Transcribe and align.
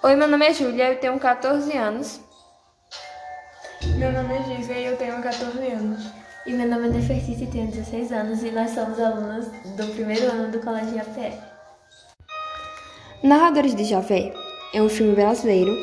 Oi, 0.00 0.14
meu 0.14 0.28
nome 0.28 0.46
é 0.46 0.54
Júlia, 0.54 0.92
eu 0.92 1.00
tenho 1.00 1.18
14 1.18 1.76
anos. 1.76 2.20
Meu 3.96 4.12
nome 4.12 4.32
é 4.32 4.42
Giza 4.44 4.72
e 4.72 4.84
eu 4.84 4.96
tenho 4.96 5.20
14 5.20 5.58
anos. 5.66 6.06
E 6.46 6.52
meu 6.52 6.68
nome 6.68 6.86
é 6.86 6.90
Nefertiti 6.92 7.42
e 7.42 7.46
tenho 7.48 7.66
16 7.66 8.12
anos 8.12 8.44
e 8.44 8.52
nós 8.52 8.70
somos 8.70 9.00
alunos 9.00 9.46
do 9.76 9.92
primeiro 9.94 10.30
ano 10.30 10.52
do 10.52 10.60
Colégio 10.60 10.94
IAPE. 10.94 11.36
Narradores 13.24 13.74
de 13.74 13.82
Javé 13.82 14.32
é 14.72 14.80
um 14.80 14.88
filme 14.88 15.16
brasileiro 15.16 15.76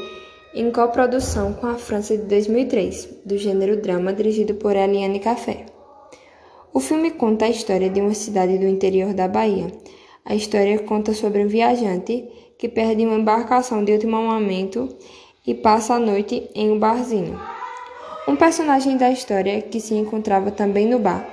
em 0.54 0.72
coprodução 0.72 1.52
com 1.52 1.68
a 1.68 1.76
França 1.76 2.16
de 2.16 2.24
2003, 2.24 3.20
do 3.26 3.38
gênero 3.38 3.82
drama, 3.82 4.14
dirigido 4.14 4.56
por 4.56 4.78
Eliane 4.78 5.20
Café. 5.20 5.66
O 6.74 6.80
filme 6.80 7.12
conta 7.12 7.44
a 7.44 7.50
história 7.50 7.90
de 7.90 8.00
uma 8.00 8.14
cidade 8.14 8.58
do 8.58 8.66
interior 8.66 9.14
da 9.14 9.28
Bahia. 9.28 9.68
A 10.24 10.34
história 10.34 10.80
conta 10.80 11.14
sobre 11.14 11.44
um 11.44 11.48
viajante 11.50 12.45
que 12.58 12.70
perde 12.70 13.06
uma 13.06 13.18
embarcação 13.18 13.84
de 13.84 13.92
último 13.92 14.18
momento 14.18 14.90
e 15.46 15.54
passa 15.54 15.96
a 15.96 16.00
noite 16.00 16.50
em 16.56 16.72
um 16.72 16.80
barzinho. 16.80 17.40
Um 18.28 18.36
personagem 18.36 18.98
da 18.98 19.12
história, 19.12 19.62
que 19.62 19.80
se 19.80 19.94
encontrava 19.94 20.50
também 20.50 20.88
no 20.88 20.98
bar, 20.98 21.30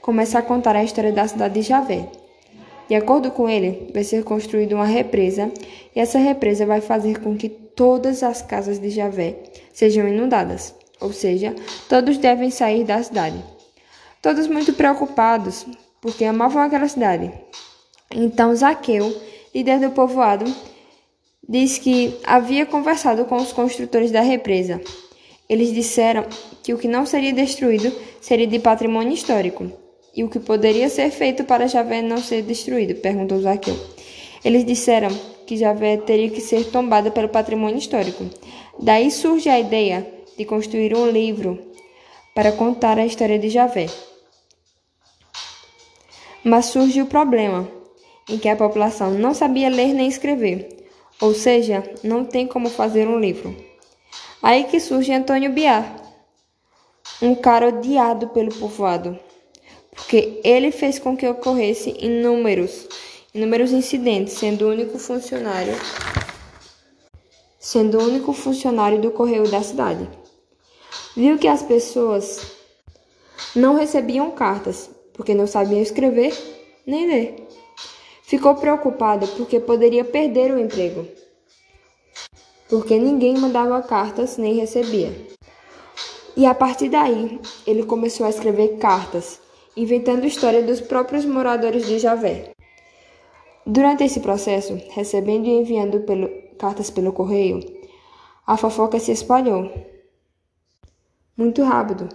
começa 0.00 0.38
a 0.38 0.42
contar 0.42 0.74
a 0.74 0.82
história 0.82 1.12
da 1.12 1.28
cidade 1.28 1.54
de 1.54 1.62
Javé. 1.62 2.08
De 2.88 2.96
acordo 2.96 3.30
com 3.30 3.48
ele, 3.48 3.90
vai 3.94 4.02
ser 4.02 4.24
construída 4.24 4.74
uma 4.74 4.84
represa 4.84 5.50
e 5.94 6.00
essa 6.00 6.18
represa 6.18 6.66
vai 6.66 6.80
fazer 6.80 7.20
com 7.20 7.36
que 7.36 7.48
todas 7.48 8.22
as 8.22 8.42
casas 8.42 8.78
de 8.78 8.90
Javé 8.90 9.36
sejam 9.72 10.06
inundadas, 10.08 10.74
ou 11.00 11.12
seja, 11.12 11.54
todos 11.88 12.18
devem 12.18 12.50
sair 12.50 12.84
da 12.84 13.02
cidade. 13.02 13.42
Todos 14.20 14.46
muito 14.46 14.72
preocupados, 14.72 15.64
porque 16.00 16.24
amavam 16.24 16.60
aquela 16.62 16.88
cidade. 16.88 17.32
Então 18.10 18.54
Zaqueu, 18.54 19.14
líder 19.54 19.80
do 19.80 19.90
povoado, 19.90 20.44
diz 21.48 21.78
que 21.78 22.14
havia 22.24 22.66
conversado 22.66 23.24
com 23.24 23.36
os 23.36 23.52
construtores 23.52 24.10
da 24.10 24.20
represa 24.20 24.80
eles 25.52 25.70
disseram 25.70 26.24
que 26.62 26.72
o 26.72 26.78
que 26.78 26.88
não 26.88 27.04
seria 27.04 27.30
destruído 27.30 27.92
seria 28.22 28.46
de 28.46 28.58
patrimônio 28.58 29.12
histórico. 29.12 29.70
E 30.16 30.24
o 30.24 30.28
que 30.30 30.40
poderia 30.40 30.88
ser 30.88 31.10
feito 31.10 31.44
para 31.44 31.68
Javé 31.68 32.00
não 32.00 32.16
ser 32.16 32.40
destruído? 32.40 32.94
perguntou 32.94 33.38
Zaqueu. 33.38 33.76
Eles 34.42 34.64
disseram 34.64 35.10
que 35.46 35.58
Javé 35.58 35.98
teria 35.98 36.30
que 36.30 36.40
ser 36.40 36.70
tombada 36.70 37.10
pelo 37.10 37.28
patrimônio 37.28 37.76
histórico. 37.76 38.24
Daí 38.80 39.10
surge 39.10 39.50
a 39.50 39.60
ideia 39.60 40.06
de 40.38 40.46
construir 40.46 40.96
um 40.96 41.10
livro 41.10 41.58
para 42.34 42.52
contar 42.52 42.98
a 42.98 43.04
história 43.04 43.38
de 43.38 43.50
Javé. 43.50 43.88
Mas 46.42 46.64
surge 46.64 47.02
o 47.02 47.06
problema 47.06 47.68
em 48.28 48.38
que 48.38 48.48
a 48.48 48.56
população 48.56 49.10
não 49.12 49.34
sabia 49.34 49.68
ler 49.68 49.92
nem 49.92 50.08
escrever, 50.08 50.86
ou 51.20 51.34
seja, 51.34 51.82
não 52.02 52.24
tem 52.24 52.46
como 52.46 52.68
fazer 52.68 53.06
um 53.08 53.18
livro. 53.18 53.54
Aí 54.42 54.64
que 54.64 54.80
surge 54.80 55.12
Antônio 55.12 55.52
Biar, 55.52 55.96
um 57.20 57.34
cara 57.34 57.68
odiado 57.68 58.28
pelo 58.28 58.52
povoado, 58.54 59.18
porque 59.94 60.40
ele 60.42 60.72
fez 60.72 60.98
com 60.98 61.16
que 61.16 61.28
ocorresse 61.28 61.96
inúmeros, 62.00 62.88
inúmeros 63.34 63.72
incidentes, 63.72 64.34
sendo 64.34 64.66
o 64.66 64.70
único 64.70 64.98
funcionário, 64.98 65.74
sendo 67.58 67.98
o 67.98 68.04
único 68.04 68.32
funcionário 68.32 69.00
do 69.00 69.10
correio 69.10 69.48
da 69.48 69.62
cidade. 69.62 70.08
Viu 71.16 71.38
que 71.38 71.46
as 71.46 71.62
pessoas 71.62 72.40
não 73.54 73.76
recebiam 73.76 74.30
cartas, 74.30 74.90
porque 75.12 75.34
não 75.34 75.46
sabiam 75.46 75.80
escrever 75.80 76.36
nem 76.86 77.06
ler. 77.06 77.48
Ficou 78.32 78.54
preocupado 78.54 79.28
porque 79.36 79.60
poderia 79.60 80.06
perder 80.06 80.54
o 80.54 80.58
emprego 80.58 81.06
porque 82.72 82.98
ninguém 82.98 83.36
mandava 83.36 83.82
cartas 83.82 84.38
nem 84.38 84.54
recebia. 84.54 85.12
E 86.34 86.46
a 86.46 86.54
partir 86.54 86.88
daí, 86.88 87.38
ele 87.66 87.82
começou 87.82 88.24
a 88.24 88.30
escrever 88.30 88.78
cartas, 88.78 89.38
inventando 89.76 90.24
história 90.24 90.62
dos 90.62 90.80
próprios 90.80 91.26
moradores 91.26 91.86
de 91.86 91.98
Javé. 91.98 92.52
Durante 93.66 94.04
esse 94.04 94.20
processo, 94.20 94.80
recebendo 94.88 95.46
e 95.46 95.50
enviando 95.50 96.00
pelo, 96.00 96.30
cartas 96.58 96.88
pelo 96.88 97.12
correio, 97.12 97.60
a 98.46 98.56
fofoca 98.56 98.98
se 98.98 99.12
espalhou 99.12 99.70
muito 101.36 101.62
rápido 101.62 102.08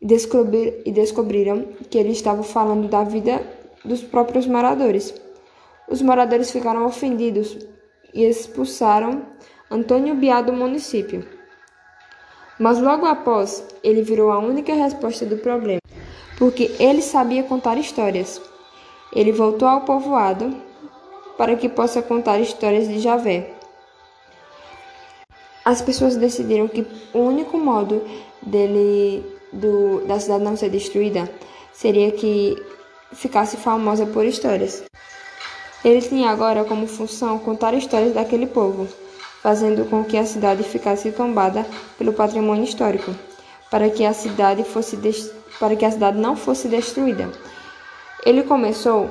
e, 0.00 0.06
descobrir, 0.06 0.82
e 0.86 0.92
descobriram 0.92 1.66
que 1.90 1.98
ele 1.98 2.12
estava 2.12 2.44
falando 2.44 2.86
da 2.86 3.02
vida 3.02 3.44
dos 3.84 4.04
próprios 4.04 4.46
moradores. 4.46 5.23
Os 5.88 6.00
moradores 6.00 6.50
ficaram 6.50 6.86
ofendidos 6.86 7.56
e 8.12 8.24
expulsaram 8.24 9.26
Antônio 9.70 10.14
Biá 10.14 10.40
do 10.40 10.52
município. 10.52 11.26
Mas 12.58 12.80
logo 12.80 13.04
após, 13.06 13.66
ele 13.82 14.02
virou 14.02 14.30
a 14.30 14.38
única 14.38 14.72
resposta 14.72 15.26
do 15.26 15.38
problema, 15.38 15.80
porque 16.38 16.74
ele 16.78 17.02
sabia 17.02 17.42
contar 17.42 17.76
histórias. 17.76 18.40
Ele 19.12 19.32
voltou 19.32 19.66
ao 19.66 19.82
povoado 19.82 20.54
para 21.36 21.56
que 21.56 21.68
possa 21.68 22.00
contar 22.00 22.38
histórias 22.38 22.88
de 22.88 23.00
Javé. 23.00 23.50
As 25.64 25.82
pessoas 25.82 26.16
decidiram 26.16 26.68
que 26.68 26.86
o 27.12 27.18
único 27.18 27.58
modo 27.58 28.02
dele 28.42 29.24
do, 29.52 30.04
da 30.06 30.20
cidade 30.20 30.44
não 30.44 30.56
ser 30.56 30.68
destruída 30.68 31.28
seria 31.72 32.12
que 32.12 32.56
ficasse 33.12 33.56
famosa 33.56 34.06
por 34.06 34.24
histórias. 34.24 34.84
Ele 35.84 36.00
tinha 36.00 36.30
agora 36.30 36.64
como 36.64 36.86
função 36.86 37.38
contar 37.38 37.74
histórias 37.74 38.14
daquele 38.14 38.46
povo 38.46 38.88
fazendo 39.44 39.84
com 39.90 40.02
que 40.02 40.16
a 40.16 40.24
cidade 40.24 40.62
ficasse 40.62 41.12
tombada 41.12 41.66
pelo 41.98 42.14
patrimônio 42.14 42.64
histórico, 42.64 43.14
para 43.70 43.90
que 43.90 44.02
a 44.02 44.14
cidade 44.14 44.64
fosse 44.64 44.98
para 45.60 45.76
que 45.76 45.84
a 45.84 45.90
cidade 45.90 46.18
não 46.18 46.34
fosse 46.34 46.66
destruída. 46.66 47.30
Ele 48.24 48.42
começou 48.42 49.10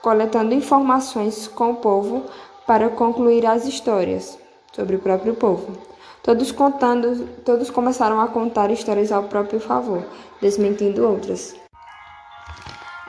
coletando 0.00 0.54
informações 0.54 1.48
com 1.48 1.72
o 1.72 1.76
povo 1.76 2.22
para 2.68 2.88
concluir 2.88 3.44
as 3.44 3.66
histórias 3.66 4.38
sobre 4.72 4.94
o 4.94 5.00
próprio 5.00 5.34
povo. 5.34 5.76
Todos 6.22 6.52
contando, 6.52 7.28
todos 7.44 7.68
começaram 7.68 8.20
a 8.20 8.28
contar 8.28 8.70
histórias 8.70 9.10
ao 9.10 9.24
próprio 9.24 9.58
favor, 9.58 10.04
desmentindo 10.40 11.04
outras. 11.04 11.56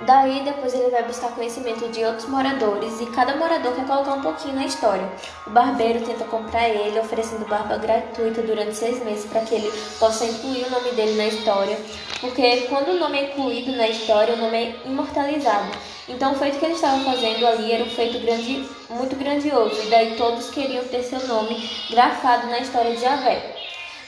Daí, 0.01 0.43
depois 0.45 0.73
ele 0.73 0.89
vai 0.89 1.03
buscar 1.03 1.31
conhecimento 1.31 1.89
de 1.89 2.05
outros 2.05 2.27
moradores 2.29 3.01
e 3.01 3.05
cada 3.07 3.35
morador 3.35 3.73
quer 3.73 3.85
colocar 3.85 4.13
um 4.13 4.21
pouquinho 4.21 4.55
na 4.55 4.65
história. 4.65 5.07
O 5.45 5.49
barbeiro 5.49 6.05
tenta 6.05 6.23
comprar 6.23 6.69
ele, 6.69 6.97
oferecendo 6.97 7.45
barba 7.45 7.77
gratuita 7.77 8.41
durante 8.41 8.75
seis 8.75 9.03
meses 9.03 9.25
para 9.25 9.41
que 9.41 9.55
ele 9.55 9.71
possa 9.99 10.23
incluir 10.23 10.63
o 10.63 10.69
nome 10.69 10.91
dele 10.91 11.17
na 11.17 11.25
história, 11.25 11.77
porque 12.21 12.61
quando 12.69 12.91
o 12.91 12.99
nome 12.99 13.19
é 13.19 13.23
incluído 13.31 13.73
na 13.73 13.89
história, 13.89 14.35
o 14.35 14.37
nome 14.37 14.57
é 14.57 14.75
imortalizado. 14.85 15.69
Então, 16.07 16.31
o 16.31 16.35
feito 16.35 16.57
que 16.59 16.65
ele 16.65 16.73
estava 16.73 17.03
fazendo 17.03 17.45
ali 17.45 17.71
era 17.71 17.83
um 17.83 17.89
feito 17.89 18.19
grande, 18.19 18.67
muito 18.89 19.15
grandioso, 19.17 19.81
e 19.83 19.89
daí 19.89 20.15
todos 20.15 20.49
queriam 20.49 20.83
ter 20.85 21.03
seu 21.03 21.27
nome 21.27 21.69
grafado 21.91 22.47
na 22.47 22.59
história 22.59 22.95
de 22.95 23.01
Javé. 23.01 23.55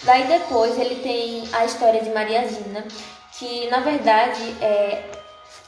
Daí 0.03 0.23
depois 0.23 0.79
ele 0.79 0.95
tem 0.95 1.43
a 1.51 1.65
história 1.65 2.01
de 2.01 2.09
Mariazina, 2.09 2.85
que 3.37 3.67
na 3.67 3.81
verdade 3.81 4.55
é 4.61 5.20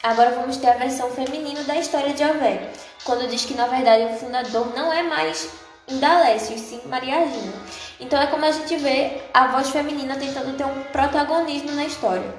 Agora 0.04 0.32
vamos 0.32 0.58
ter 0.58 0.68
a 0.68 0.74
versão 0.74 1.10
feminina 1.12 1.64
da 1.64 1.78
história 1.78 2.14
de 2.14 2.20
Javé, 2.20 2.70
quando 3.06 3.30
diz 3.30 3.46
que 3.46 3.54
na 3.54 3.68
verdade 3.68 4.04
o 4.04 4.18
fundador 4.18 4.76
não 4.76 4.92
é 4.92 5.02
mais 5.02 5.50
Indalécio, 5.88 6.58
sim 6.58 6.82
Maria 6.86 7.26
Gina. 7.28 7.54
Então 8.00 8.22
é 8.22 8.28
como 8.28 8.46
a 8.46 8.52
gente 8.52 8.76
vê 8.78 9.22
a 9.34 9.48
voz 9.48 9.70
feminina 9.70 10.16
tentando 10.16 10.58
ter 10.58 10.66
um 10.66 10.84
protagonismo 10.92 11.72
na 11.72 11.86
história. 11.86 12.34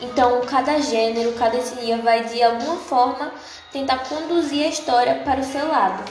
Então 0.00 0.40
cada 0.42 0.80
gênero, 0.80 1.32
cada 1.32 1.56
etnia 1.56 1.98
vai 1.98 2.24
de 2.24 2.42
alguma 2.42 2.76
forma 2.76 3.32
tentar 3.72 3.98
conduzir 3.98 4.64
a 4.64 4.68
história 4.68 5.22
para 5.24 5.40
o 5.40 5.44
seu 5.44 5.68
lado. 5.68 6.04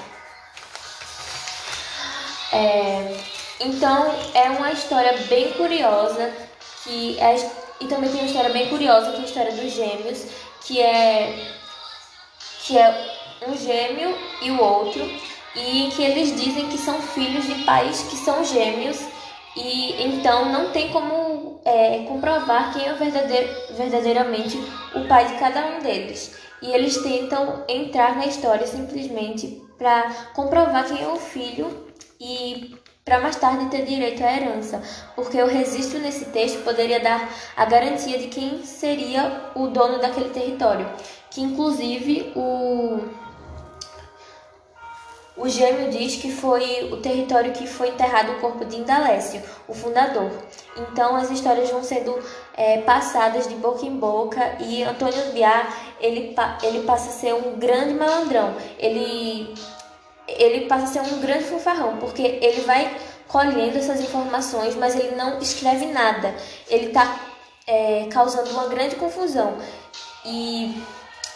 É, 2.54 3.18
então 3.60 4.14
é 4.34 4.50
uma 4.52 4.72
história 4.72 5.18
bem 5.30 5.54
curiosa 5.54 6.32
que 6.84 7.20
é 7.20 7.36
e 7.82 7.88
também 7.88 8.10
tem 8.10 8.20
uma 8.20 8.28
história 8.28 8.50
bem 8.52 8.70
curiosa, 8.70 9.12
que 9.12 9.18
é 9.18 9.22
a 9.22 9.26
história 9.26 9.52
dos 9.52 9.72
gêmeos, 9.72 10.26
que 10.66 10.80
é 10.80 11.58
que 12.64 12.78
é 12.78 13.18
um 13.48 13.58
gêmeo 13.58 14.16
e 14.42 14.52
o 14.52 14.62
outro, 14.62 15.02
e 15.56 15.90
que 15.96 16.04
eles 16.04 16.40
dizem 16.40 16.70
que 16.70 16.78
são 16.78 17.02
filhos 17.02 17.46
de 17.46 17.56
pais 17.66 18.04
que 18.04 18.16
são 18.16 18.46
gêmeos, 18.46 19.00
e 19.56 20.02
então 20.04 20.46
não 20.46 20.72
tem 20.72 20.90
como 20.90 21.60
é, 21.66 22.06
comprovar 22.08 22.72
quem 22.74 22.88
é 22.88 22.94
verdadeir, 22.94 23.50
verdadeiramente 23.72 24.58
o 24.96 25.08
pai 25.08 25.26
de 25.26 25.34
cada 25.40 25.66
um 25.66 25.80
deles. 25.80 26.38
E 26.62 26.72
eles 26.72 27.02
tentam 27.02 27.66
entrar 27.68 28.16
na 28.16 28.28
história 28.28 28.68
simplesmente 28.68 29.62
para 29.78 30.12
comprovar 30.36 30.88
quem 30.88 31.02
é 31.02 31.08
o 31.08 31.18
filho 31.18 31.88
e 32.20 32.76
para 33.12 33.20
mais 33.20 33.36
tarde 33.36 33.66
ter 33.66 33.84
direito 33.84 34.24
à 34.24 34.32
herança, 34.32 34.82
porque 35.18 35.38
o 35.44 35.46
registro 35.46 36.00
nesse 36.00 36.28
texto 36.28 36.64
poderia 36.64 36.98
dar 36.98 37.30
a 37.58 37.66
garantia 37.66 38.18
de 38.18 38.28
quem 38.28 38.64
seria 38.64 39.52
o 39.54 39.68
dono 39.68 40.00
daquele 40.00 40.30
território, 40.30 40.90
que 41.30 41.42
inclusive 41.42 42.32
o 42.38 43.02
O 45.36 45.50
gêmeo 45.50 45.90
diz 45.90 46.18
que 46.18 46.32
foi 46.32 46.90
o 46.92 46.98
território 46.98 47.52
que 47.52 47.66
foi 47.66 47.88
enterrado 47.90 48.34
o 48.34 48.40
corpo 48.40 48.64
de 48.64 48.78
Indalécio, 48.78 49.42
o 49.68 49.74
fundador. 49.74 50.30
Então 50.78 51.16
as 51.16 51.32
histórias 51.32 51.70
vão 51.70 51.84
sendo 51.84 52.18
é, 52.54 52.82
passadas 52.82 53.48
de 53.48 53.56
boca 53.56 53.86
em 53.86 53.96
boca 53.98 54.58
e 54.60 54.84
Antônio 54.84 55.32
Biá 55.34 55.68
ele, 56.00 56.36
ele 56.62 56.84
passa 56.86 57.10
a 57.10 57.14
ser 57.14 57.34
um 57.34 57.58
grande 57.58 57.94
malandrão. 57.94 58.54
Ele, 58.78 59.54
ele 60.38 60.66
passa 60.68 60.84
a 60.84 60.88
ser 60.88 61.14
um 61.14 61.20
grande 61.20 61.46
fanfarrão, 61.46 61.98
porque 61.98 62.22
ele 62.22 62.62
vai 62.62 62.96
colhendo 63.28 63.78
essas 63.78 64.02
informações, 64.02 64.76
mas 64.76 64.96
ele 64.96 65.16
não 65.16 65.40
escreve 65.40 65.86
nada. 65.88 66.36
Ele 66.70 66.88
está 66.88 67.18
é, 67.66 68.08
causando 68.12 68.50
uma 68.52 68.68
grande 68.68 68.96
confusão. 68.96 69.58
E 70.26 70.84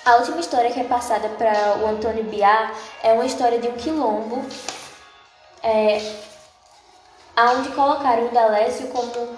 a 0.06 0.18
última 0.18 0.39
história 0.39 0.71
que 0.71 0.80
é 0.80 0.83
passada 0.83 1.30
para 1.30 1.77
o 1.80 1.88
Antônio 1.88 2.24
Biá 2.25 2.71
é 3.01 3.13
uma 3.13 3.25
história 3.25 3.59
de 3.59 3.68
um 3.68 3.74
quilombo, 3.74 4.45
é, 5.63 6.00
onde 7.38 7.69
colocaram 7.69 8.27
o 8.27 8.31
Dalécio 8.31 8.88
como 8.89 9.36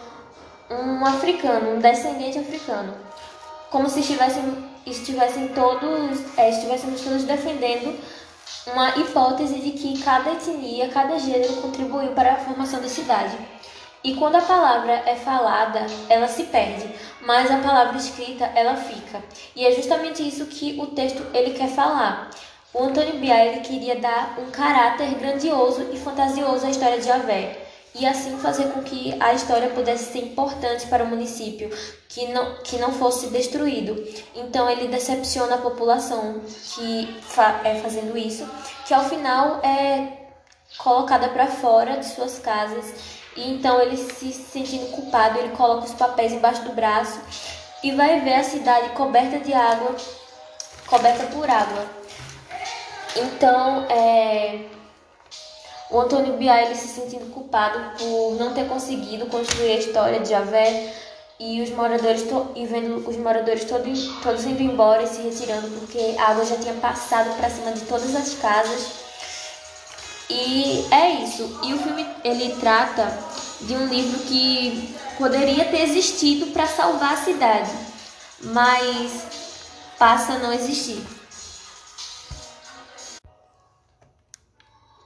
um 0.69 1.06
africano, 1.06 1.75
um 1.75 1.80
descendente 1.80 2.39
africano, 2.39 2.94
como 3.69 3.89
se 3.89 4.01
estivessem, 4.01 4.44
estivessem 4.86 5.48
todos, 5.50 6.38
é, 6.38 6.50
estivéssemos 6.50 7.01
todos 7.01 7.24
defendendo 7.24 7.98
uma 8.72 8.98
hipótese 8.98 9.60
de 9.60 9.72
que 9.72 10.02
cada 10.02 10.31
etnia, 10.31 10.90
cada 10.90 11.18
gênero 11.18 11.62
contribuiu 11.62 12.12
para 12.12 12.34
a 12.34 12.38
formação 12.38 12.81
da 12.81 12.90
cidade. 12.90 13.38
E 14.04 14.16
quando 14.16 14.36
a 14.36 14.42
palavra 14.42 14.94
é 15.06 15.16
falada, 15.16 15.86
ela 16.08 16.28
se 16.28 16.44
perde, 16.44 16.88
mas 17.22 17.50
a 17.50 17.58
palavra 17.58 17.98
escrita, 17.98 18.46
ela 18.56 18.75
fica. 18.75 19.22
E 19.56 19.66
é 19.66 19.72
justamente 19.72 20.28
isso 20.28 20.46
que 20.46 20.80
o 20.80 20.88
texto 20.88 21.25
ele 21.34 21.52
quer 21.52 21.69
falar. 21.69 22.30
O 22.74 22.84
Antônio 22.84 23.18
Biá 23.18 23.46
ele 23.46 23.62
queria 23.62 24.00
dar 24.00 24.38
um 24.40 24.52
caráter 24.52 25.16
grandioso 25.16 25.90
e 25.92 25.98
fantasioso 25.98 26.66
à 26.66 26.69
história 26.69 27.00
de 27.00 27.06
Javé 27.06 27.67
e 27.99 28.05
assim 28.05 28.38
fazer 28.38 28.71
com 28.71 28.81
que 28.83 29.15
a 29.19 29.33
história 29.33 29.69
pudesse 29.69 30.11
ser 30.11 30.19
importante 30.19 30.88
para 30.88 31.03
o 31.03 31.07
município, 31.07 31.69
que 32.07 32.27
não, 32.27 32.55
que 32.63 32.77
não 32.77 32.91
fosse 32.91 33.27
destruído. 33.27 33.95
Então 34.35 34.69
ele 34.69 34.88
decepciona 34.88 35.55
a 35.55 35.59
população 35.59 36.41
que 36.75 37.17
fa 37.21 37.61
é 37.63 37.75
fazendo 37.81 38.17
isso, 38.17 38.47
que 38.85 38.94
ao 38.94 39.05
final 39.05 39.59
é 39.63 40.27
colocada 40.77 41.29
para 41.29 41.47
fora 41.47 41.97
de 41.97 42.05
suas 42.05 42.39
casas 42.39 42.94
e 43.35 43.51
então 43.51 43.81
ele 43.81 43.97
se 43.97 44.31
sentindo 44.31 44.91
culpado, 44.91 45.39
ele 45.39 45.55
coloca 45.55 45.85
os 45.85 45.94
papéis 45.94 46.33
embaixo 46.33 46.63
do 46.63 46.73
braço 46.73 47.19
e 47.83 47.91
vai 47.91 48.19
ver 48.21 48.35
a 48.35 48.44
cidade 48.44 48.89
coberta 48.89 49.39
de 49.39 49.53
água, 49.53 49.95
coberta 50.88 51.25
por 51.27 51.49
água. 51.49 51.85
Então, 53.15 53.85
é, 53.89 54.65
o 55.89 56.00
Antônio 56.00 56.36
ele 56.39 56.75
se 56.75 56.88
sentindo 56.88 57.31
culpado 57.34 57.98
por 57.98 58.36
não 58.38 58.54
ter 58.54 58.68
conseguido 58.68 59.25
construir 59.28 59.72
a 59.72 59.78
história 59.78 60.19
de 60.19 60.30
Javé 60.30 60.94
e 61.39 61.62
os 61.62 61.69
moradores 61.69 62.25
e 62.56 62.66
vendo 62.66 63.07
os 63.07 63.16
moradores 63.18 63.63
todos, 63.66 64.07
todos 64.22 64.45
indo 64.45 64.62
embora 64.62 65.04
e 65.04 65.07
se 65.07 65.22
retirando 65.22 65.69
porque 65.80 66.16
a 66.18 66.31
água 66.31 66.45
já 66.45 66.57
tinha 66.57 66.74
passado 66.75 67.36
para 67.38 67.50
cima 67.50 67.72
de 67.72 67.81
todas 67.81 68.16
as 68.16 68.34
casas 68.36 69.07
e 70.30 70.86
é 70.92 71.24
isso. 71.24 71.60
E 71.63 71.74
o 71.74 71.78
filme 71.78 72.06
ele 72.24 72.56
trata 72.60 73.18
de 73.62 73.74
um 73.75 73.88
livro 73.88 74.19
que 74.22 74.95
poderia 75.18 75.66
ter 75.66 75.81
existido 75.81 76.48
para 76.48 76.68
salvar 76.68 77.13
a 77.13 77.24
cidade, 77.24 77.72
mas 78.42 79.24
passa 79.98 80.33
a 80.33 80.40
não 80.40 80.54
existir. 80.54 81.01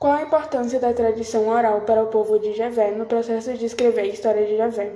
Qual 0.01 0.13
a 0.13 0.23
importância 0.23 0.79
da 0.79 0.91
tradição 0.95 1.47
oral 1.47 1.81
para 1.81 2.01
o 2.01 2.07
povo 2.07 2.39
de 2.39 2.55
Javé 2.55 2.89
no 2.89 3.05
processo 3.05 3.53
de 3.53 3.67
escrever 3.67 4.01
a 4.01 4.07
história 4.07 4.47
de 4.47 4.57
Javé, 4.57 4.93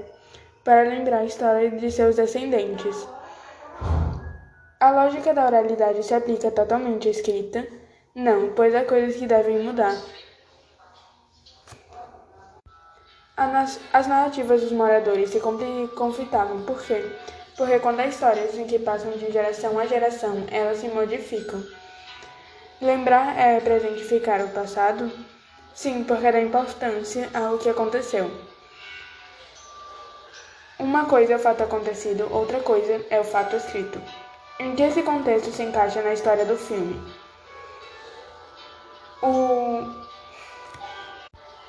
para 0.64 0.82
lembrar 0.82 1.20
a 1.20 1.26
história 1.26 1.70
de 1.70 1.92
seus 1.92 2.16
descendentes? 2.16 3.08
A 4.80 4.90
lógica 4.90 5.32
da 5.32 5.46
oralidade 5.46 6.02
se 6.02 6.16
aplica 6.16 6.50
totalmente 6.50 7.08
à 7.08 7.12
escrita? 7.12 7.68
Não, 8.16 8.52
pois 8.56 8.74
há 8.74 8.84
coisas 8.84 9.16
que 9.16 9.28
devem 9.28 9.60
mudar. 9.60 9.96
As 13.38 14.08
narrativas 14.08 14.62
dos 14.62 14.72
moradores 14.72 15.30
se 15.30 15.40
conflitavam. 15.40 16.64
Por 16.64 16.82
quê? 16.84 17.06
Porque 17.56 17.78
quando 17.78 18.00
as 18.00 18.16
histórias 18.16 18.58
em 18.58 18.66
que 18.66 18.80
passam 18.80 19.12
de 19.12 19.32
geração 19.32 19.78
a 19.78 19.86
geração, 19.86 20.46
elas 20.50 20.80
se 20.80 20.88
modificam. 20.88 21.64
Lembrar 22.82 23.40
é 23.40 23.60
presentificar 23.60 24.42
o 24.44 24.50
passado? 24.50 25.10
Sim, 25.74 26.04
porque 26.04 26.32
dá 26.32 26.42
importância 26.42 27.30
ao 27.34 27.58
que 27.58 27.70
aconteceu. 27.70 28.30
Uma 30.78 31.06
coisa 31.06 31.34
é 31.34 31.36
o 31.38 31.40
fato 31.40 31.64
acontecido, 31.64 32.28
outra 32.30 32.60
coisa 32.60 33.06
é 33.10 33.20
o 33.20 33.24
fato 33.24 33.56
escrito. 33.56 34.02
Em 34.60 34.76
que 34.76 34.84
esse 34.84 35.04
contexto 35.04 35.52
se 35.52 35.64
encaixa 35.64 36.02
na 36.02 36.14
história 36.14 36.46
do 36.46 36.58
filme? 36.58 37.02
O 39.22 40.06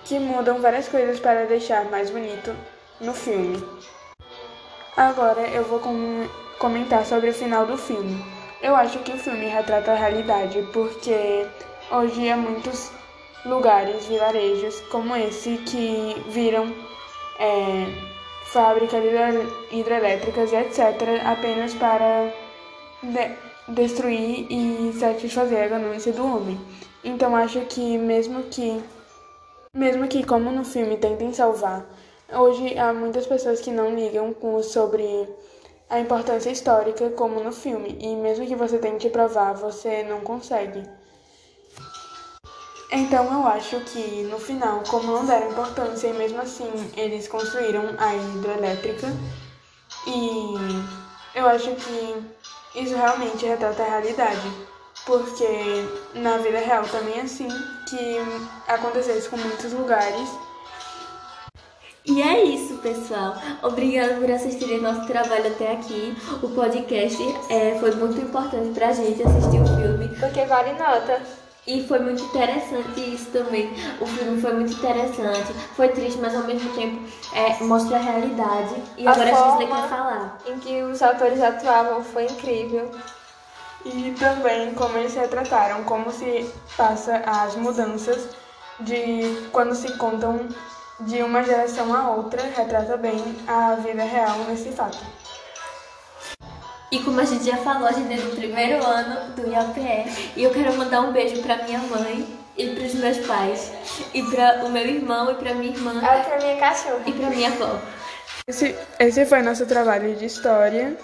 que 0.04 0.18
mudam 0.18 0.60
várias 0.60 0.88
coisas 0.88 1.20
para 1.20 1.46
deixar 1.46 1.84
mais 1.84 2.10
bonito 2.10 2.54
no 3.00 3.14
filme. 3.14 3.62
Agora 4.96 5.42
eu 5.48 5.64
vou 5.64 5.78
com 5.78 6.28
comentar 6.58 7.04
sobre 7.06 7.30
o 7.30 7.34
final 7.34 7.66
do 7.66 7.76
filme. 7.76 8.35
Eu 8.66 8.74
acho 8.74 8.98
que 9.04 9.12
o 9.12 9.16
filme 9.16 9.46
retrata 9.46 9.92
a 9.92 9.94
realidade 9.94 10.60
porque 10.72 11.46
hoje 11.88 12.28
há 12.28 12.36
muitos 12.36 12.90
lugares, 13.44 14.06
vilarejos 14.06 14.80
como 14.90 15.14
esse 15.14 15.58
que 15.58 16.20
viram 16.30 16.74
é, 17.38 17.86
fábricas 18.46 19.04
hidrelétricas 19.70 20.50
e 20.52 20.56
etc. 20.56 20.80
apenas 21.24 21.74
para 21.74 22.34
de 23.04 23.36
destruir 23.68 24.48
e 24.50 24.92
satisfazer 24.98 25.62
a 25.62 25.68
ganância 25.68 26.12
do 26.12 26.26
homem. 26.26 26.60
Então 27.04 27.36
acho 27.36 27.60
que 27.66 27.96
mesmo 27.96 28.42
que 28.50 28.82
mesmo 29.72 30.08
que, 30.08 30.26
como 30.26 30.50
no 30.50 30.64
filme, 30.64 30.96
tentem 30.96 31.32
salvar, 31.32 31.86
hoje 32.32 32.76
há 32.76 32.92
muitas 32.92 33.28
pessoas 33.28 33.60
que 33.60 33.70
não 33.70 33.94
ligam 33.94 34.34
com, 34.34 34.60
sobre 34.60 35.28
a 35.88 36.00
importância 36.00 36.50
histórica, 36.50 37.10
como 37.10 37.42
no 37.42 37.52
filme, 37.52 37.96
e 38.00 38.16
mesmo 38.16 38.46
que 38.46 38.56
você 38.56 38.78
tente 38.78 39.08
provar, 39.08 39.54
você 39.54 40.02
não 40.04 40.20
consegue. 40.20 40.82
Então 42.90 43.32
eu 43.32 43.46
acho 43.46 43.80
que 43.80 44.22
no 44.30 44.38
final, 44.38 44.82
como 44.88 45.12
não 45.12 45.26
deram 45.26 45.50
importância 45.50 46.08
e 46.08 46.12
mesmo 46.12 46.40
assim 46.40 46.70
eles 46.96 47.28
construíram 47.28 47.94
a 47.98 48.14
hidrelétrica, 48.14 49.08
e 50.06 50.54
eu 51.34 51.46
acho 51.48 51.74
que 51.74 52.80
isso 52.80 52.94
realmente 52.94 53.44
retrata 53.44 53.82
a 53.82 53.88
realidade 53.88 54.66
porque 55.06 55.46
na 56.14 56.36
vida 56.38 56.58
real 56.58 56.84
também 56.88 57.18
é 57.18 57.22
assim 57.22 57.48
que 57.88 58.18
acontecesse 58.66 59.28
com 59.28 59.36
muitos 59.36 59.72
lugares. 59.72 60.28
E 62.06 62.22
é 62.22 62.44
isso, 62.44 62.76
pessoal. 62.78 63.34
Obrigada 63.62 64.14
por 64.14 64.30
assistirem 64.30 64.80
nosso 64.80 65.06
trabalho 65.06 65.48
até 65.48 65.72
aqui. 65.72 66.16
O 66.40 66.48
podcast 66.50 67.20
é, 67.50 67.76
foi 67.80 67.90
muito 67.96 68.20
importante 68.20 68.70
pra 68.70 68.92
gente 68.92 69.22
assistir 69.22 69.60
o 69.60 69.66
filme. 69.66 70.08
Porque 70.20 70.44
vale 70.44 70.72
nota. 70.74 71.20
E 71.66 71.84
foi 71.84 71.98
muito 71.98 72.22
interessante 72.22 73.00
isso 73.12 73.32
também. 73.32 73.68
O 74.00 74.06
filme 74.06 74.40
foi 74.40 74.52
muito 74.52 74.72
interessante. 74.72 75.52
Foi 75.74 75.88
triste, 75.88 76.20
mas 76.20 76.32
ao 76.36 76.44
mesmo 76.44 76.72
tempo 76.74 77.02
é, 77.32 77.62
mostra 77.64 77.96
a 77.96 78.00
realidade. 78.00 78.74
E 78.96 79.04
a 79.04 79.10
agora 79.10 79.32
a 79.32 79.50
Gisele 79.50 79.66
quer 79.66 79.88
falar. 79.88 80.38
Em 80.46 80.58
que 80.60 80.82
os 80.84 81.02
atores 81.02 81.42
atuavam 81.42 82.04
foi 82.04 82.26
incrível 82.26 82.88
e 83.84 84.14
também 84.18 84.74
como 84.74 84.96
eles 84.96 85.14
retrataram, 85.14 85.82
como 85.84 86.10
se 86.12 86.48
passa 86.76 87.16
as 87.26 87.56
mudanças 87.56 88.28
de 88.80 89.48
quando 89.52 89.74
se 89.74 89.96
contam 89.96 90.48
de 91.00 91.22
uma 91.22 91.42
geração 91.42 91.94
a 91.94 92.10
outra, 92.10 92.42
retrata 92.42 92.96
bem 92.96 93.20
a 93.46 93.74
vida 93.74 94.02
real 94.02 94.38
nesse 94.48 94.70
fato. 94.70 94.98
E 96.90 97.00
como 97.00 97.20
a 97.20 97.24
gente 97.24 97.44
já 97.44 97.56
falou, 97.58 97.88
a 97.88 97.92
gente 97.92 98.12
é 98.12 98.16
do 98.16 98.36
primeiro 98.36 98.84
ano 98.84 99.34
do 99.34 99.50
IAPE 99.50 100.32
e 100.36 100.44
eu 100.44 100.50
quero 100.50 100.72
mandar 100.76 101.00
um 101.00 101.12
beijo 101.12 101.42
para 101.42 101.64
minha 101.64 101.80
mãe 101.80 102.26
e 102.56 102.68
para 102.68 102.84
os 102.84 102.94
meus 102.94 103.18
pais 103.26 103.72
e 104.14 104.22
para 104.22 104.64
o 104.64 104.70
meu 104.70 104.86
irmão 104.86 105.30
e 105.30 105.34
para 105.34 105.54
minha 105.54 105.72
irmã. 105.72 105.94
E 105.96 106.24
para 106.24 106.38
minha 106.38 106.56
cachorra. 106.56 107.02
E 107.04 107.12
para 107.12 107.30
minha 107.30 107.48
avó. 107.48 107.78
Esse, 108.48 108.76
esse 109.00 109.26
foi 109.26 109.42
nosso 109.42 109.66
trabalho 109.66 110.14
de 110.14 110.26
história. 110.26 110.96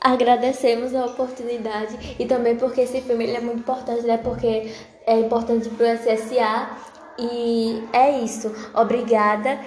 Agradecemos 0.00 0.94
a 0.94 1.06
oportunidade 1.06 2.16
e 2.18 2.26
também 2.26 2.56
porque 2.56 2.82
esse 2.82 3.00
filme 3.00 3.24
ele 3.24 3.36
é 3.36 3.40
muito 3.40 3.60
importante, 3.60 4.02
né? 4.02 4.18
Porque 4.18 4.72
é 5.06 5.18
importante 5.18 5.68
para 5.70 5.86
o 5.86 5.96
SSA 5.96 6.76
e 7.18 7.82
é 7.92 8.18
isso. 8.20 8.52
Obrigada 8.74 9.58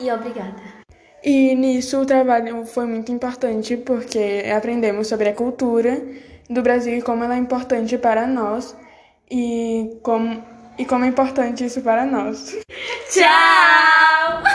e 0.00 0.10
obrigada. 0.10 0.62
E 1.24 1.54
nisso 1.54 2.00
o 2.00 2.06
trabalho 2.06 2.64
foi 2.66 2.86
muito 2.86 3.10
importante 3.10 3.76
porque 3.76 4.44
aprendemos 4.56 5.08
sobre 5.08 5.28
a 5.28 5.34
cultura 5.34 6.00
do 6.48 6.62
Brasil 6.62 6.98
e 6.98 7.02
como 7.02 7.24
ela 7.24 7.34
é 7.34 7.38
importante 7.38 7.98
para 7.98 8.26
nós. 8.26 8.76
e 9.30 9.98
como, 10.02 10.42
e 10.78 10.84
como 10.84 11.04
é 11.04 11.08
importante 11.08 11.64
isso 11.64 11.82
para 11.82 12.06
nós. 12.06 12.56
Tchau! 13.10 13.95